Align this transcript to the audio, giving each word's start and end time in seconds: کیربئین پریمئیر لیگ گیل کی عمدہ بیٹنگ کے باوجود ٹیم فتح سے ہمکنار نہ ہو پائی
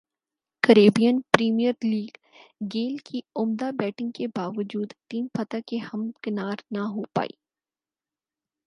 کیربئین 0.63 1.19
پریمئیر 1.33 1.73
لیگ 1.83 2.17
گیل 2.73 2.95
کی 3.05 3.21
عمدہ 3.35 3.69
بیٹنگ 3.79 4.11
کے 4.15 4.27
باوجود 4.35 4.93
ٹیم 5.09 5.27
فتح 5.37 5.57
سے 5.69 5.77
ہمکنار 5.93 6.57
نہ 6.71 6.83
ہو 6.87 7.03
پائی 7.15 7.33